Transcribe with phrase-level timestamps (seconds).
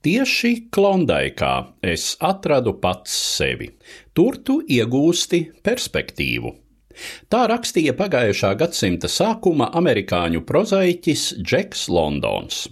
[0.00, 1.54] Tieši Klondaikā
[1.84, 3.66] es atradu pats sevi.
[4.16, 6.54] Tur tu iegūsti perspektīvu.
[7.28, 12.62] Tā rakstīja pagājušā gadsimta sākuma amerikāņu prozaiķis Džeks Londons.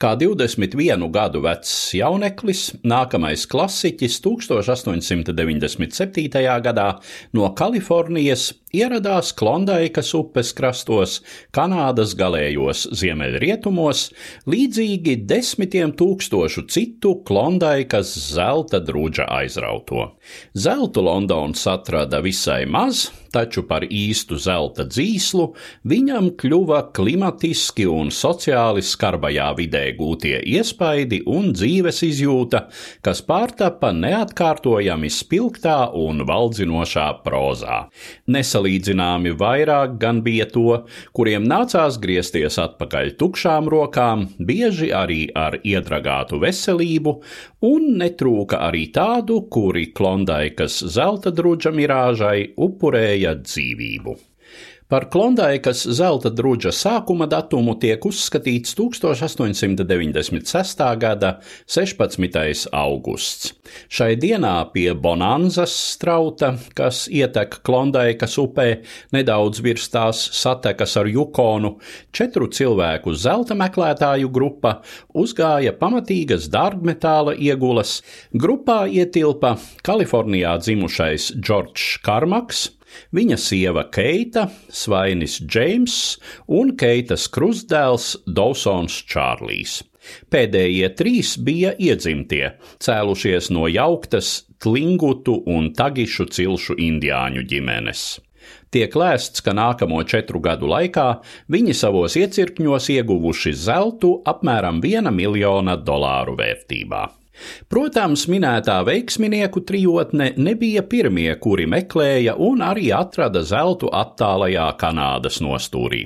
[0.00, 6.28] Kā 21 gadu vecs jauneklis, nākamais klasiķis 1897.
[6.64, 6.88] gadā
[7.36, 8.42] no Kalifornijas
[8.74, 11.20] ieradās Klondaikas upes krastos,
[11.54, 14.08] Kanādas galējos ziemeļrietumos,
[14.50, 20.14] līdzīgi desmitiem tūkstošu citu Klondaikas zelta druģa aizrauto.
[20.58, 25.48] Zeltu Londons atrada visai maz, taču par īstu zelta dzīslu
[25.90, 29.63] viņam kļuva klimatiski un sociāli skarbajā vidē
[29.98, 32.64] gūtie iespaidi un dzīves izjūta,
[33.04, 37.84] kas pārtapa neatkārtojami spilgtā un valdzinošā prozā.
[38.28, 40.84] Nesalīdzināmi vairāk gan bija to,
[41.16, 47.18] kuriem nācās griezties atpakaļ tukšām rokām, bieži arī ar iedragātu veselību,
[47.64, 54.33] un netrūka arī tādu, kuri Klondaikas zelta druģa mirāžai upurēja dzīvību.
[54.94, 60.82] Par Klondaikas zelta druģa sākuma datumu tiek uzskatīts 1896.
[61.02, 62.70] gada 16.
[62.70, 63.58] augusts.
[63.90, 71.82] Šai dienā pie Bonanzas strauta, kas ietek Klondaikas upē, nedaudz virs tās satekas ar Jukonu,
[72.14, 74.78] četru cilvēku zelta meklētāju grupa
[75.10, 77.98] uzgāja pamatīgas dārgmetāla iegulas.
[78.30, 82.70] Grupā ietilpa Kalifornijā dzimušais Džordžs Karmaks,
[83.16, 89.82] viņa sieva Keita, svainis Džeims un Keitas krustdēls Dawsons Čārlijs.
[90.30, 92.52] Pēdējie trīs bija iedzimtie,
[92.84, 98.04] cēlušies no jauktas Tlingutu un Tagišu cilšu indiāņu ģimenes.
[98.74, 101.06] Tiek lēsts, ka nākamo četru gadu laikā
[101.52, 107.04] viņi savos iecirkņos ieguvuši zeltu apmēram viena miljona dolāru vērtībā.
[107.68, 116.04] Protams, minētā veiksminieku trijotne nebija pirmie, kuri meklēja un arī atrada zeltu attālajā Kanādas nostūrī.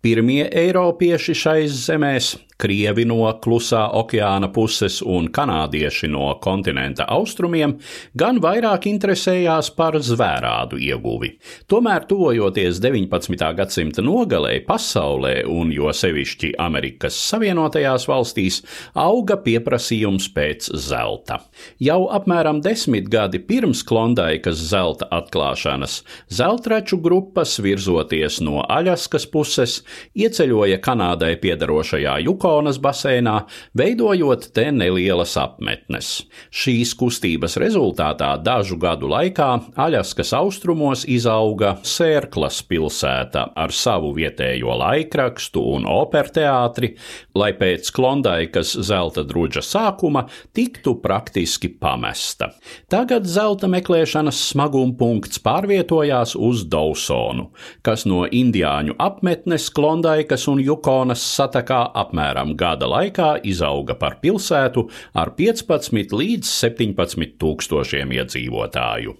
[0.00, 7.76] Pirmie eiropieši šais zemēs krievi no klusā okeāna puses un kanādieši no kontinenta austrumiem,
[8.18, 11.32] gan vairāk interesējās par zvērādu ieguvi.
[11.70, 13.46] Tomēr, tuvojoties 19.
[13.56, 18.60] gadsimta nogalē pasaulē, un jo sevišķi Amerikas Savienotajās valstīs,
[18.98, 21.40] auga pieprasījums pēc zelta.
[21.80, 29.80] Jau apmēram desmit gadi pirms Klondaikas zelta atklāšanas, zeltraču grupas virzoties no Aļaskas puses,
[30.18, 33.34] ieceļoja Kanādai piedarošajā Juko Yukonas basēnā,
[33.78, 36.24] veidojot te nelielas apmetnes.
[36.50, 45.62] Šīs kustības rezultātā dažu gadu laikā Aļaskas austrumos izauga Sērklas pilsēta ar savu vietējo laikrakstu
[45.76, 46.96] un operteātri,
[47.38, 50.24] lai pēc Klondaikas zelta druģa sākuma
[50.56, 52.50] tiktu praktiski pamesta.
[52.90, 57.52] Tagad zelta meklēšanas smaguma punkts pārvietojās uz Dausonu,
[57.86, 64.88] kas no indiāņu apmetnes Klondaikas un Jukonas satakā apmēram apmēram gada laikā izauga par pilsētu
[65.14, 69.16] ar 15 līdz 17 tūkstošiem iedzīvotāju.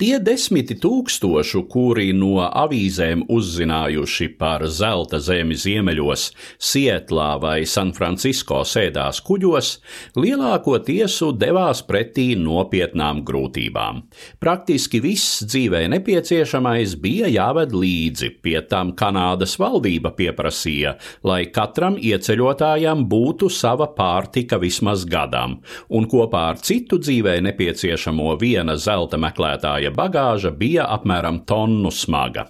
[0.00, 6.22] Tie desmiti tūkstošu, kuri no avīzēm uzzinājuši par zelta zemi ziemeļos,
[6.56, 9.68] Sietlā vai Sanfrancisko sēdās kuģos,
[10.16, 13.98] lielāko tiesu devās pretī nopietnām grūtībām.
[14.40, 20.94] Praktiski viss dzīvē nepieciešamais bija jāved līdzi, pie tam Kanādas valdība pieprasīja,
[21.28, 25.60] lai katram ieceļotājam būtu sava pārtika vismaz gadam,
[25.92, 32.44] un kopā ar citu dzīvē nepieciešamo viena zelta meklētāja Šie bagāža bija apmēram tonnu smaga.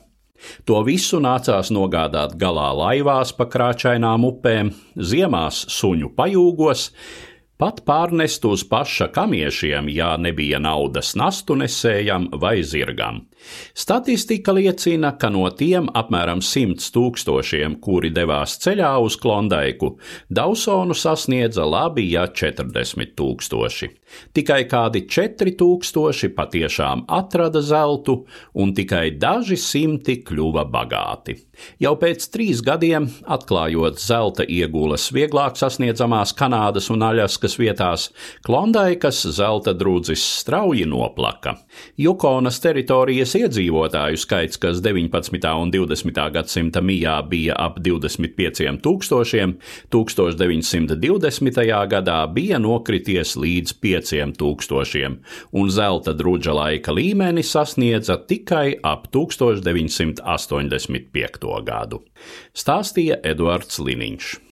[0.69, 6.91] To visu nācās nogādāt galā laivās pa krāčainām upēm, ziemās suņu pajūgos,
[7.61, 13.27] pat pārnest uz paša kamiešiem, ja nebija naudas nastu nesējam vai zirgam.
[13.75, 19.95] Statistika liecina, ka no tiem apmēram 100 tūkstošiem, kuri devās ceļā uz Klondaiku,
[20.29, 23.91] Dausonu sasniedza labi, ja 40 tūkstoši.
[24.37, 28.25] Tikai kādi 4 tūkstoši patiešām atrada zeltu,
[28.55, 31.39] un tikai daži simti kļuva bagāti.
[31.81, 38.11] Jau pēc trīs gadiem, atklājot zelta iegulas vieglāk sasniedzamās Kanādas un Aļaskas vietās,
[38.47, 41.53] Klondaikas zelta drūdzis strauji noplaka.
[42.01, 45.55] Jukonas teritorijas iedzīvotāju skaits, kas 19.
[45.61, 46.31] un 20.
[46.35, 49.55] gadsimta mijā bija ap 25 tūkstošiem,
[49.95, 51.61] 1920.
[51.95, 55.13] gadā bija nokrities līdz 5 tūkstošiem,
[55.53, 61.65] un zelta druģa laika līmeni sasniedza tikai ap 1985.
[61.65, 62.03] gadu,
[62.55, 64.41] stāstīja Eduards Liniņš.